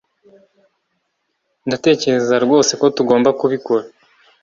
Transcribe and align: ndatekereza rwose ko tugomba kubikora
ndatekereza 1.67 2.35
rwose 2.45 2.71
ko 2.81 2.85
tugomba 2.95 3.29
kubikora 3.39 3.85